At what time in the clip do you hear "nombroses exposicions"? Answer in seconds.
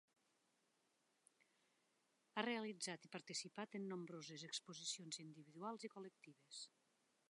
3.93-5.25